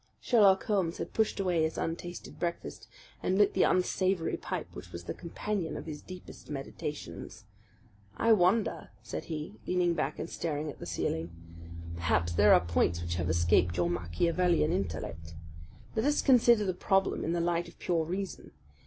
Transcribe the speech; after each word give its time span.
Sherlock 0.19 0.65
Holmes 0.65 0.97
had 0.97 1.13
pushed 1.13 1.39
away 1.39 1.61
his 1.61 1.77
untasted 1.77 2.39
breakfast 2.39 2.87
and 3.21 3.37
lit 3.37 3.53
the 3.53 3.61
unsavoury 3.61 4.35
pipe 4.35 4.67
which 4.73 4.91
was 4.91 5.03
the 5.03 5.13
companion 5.13 5.77
of 5.77 5.85
his 5.85 6.01
deepest 6.01 6.49
meditations. 6.49 7.45
"I 8.17 8.33
wonder!" 8.33 8.89
said 9.03 9.25
he, 9.25 9.59
leaning 9.67 9.93
back 9.93 10.17
and 10.17 10.27
staring 10.27 10.71
at 10.71 10.79
the 10.79 10.87
ceiling. 10.87 11.29
"Perhaps 11.97 12.31
there 12.33 12.51
are 12.51 12.65
points 12.65 12.99
which 12.99 13.13
have 13.17 13.29
escaped 13.29 13.77
your 13.77 13.91
Machiavellian 13.91 14.71
intellect. 14.71 15.35
Let 15.95 16.05
us 16.05 16.23
consider 16.23 16.65
the 16.65 16.73
problem 16.73 17.23
in 17.23 17.33
the 17.33 17.39
light 17.39 17.67
of 17.67 17.77
pure 17.77 18.03
reason. 18.03 18.53